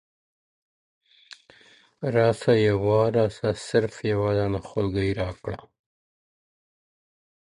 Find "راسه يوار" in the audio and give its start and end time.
2.15-3.09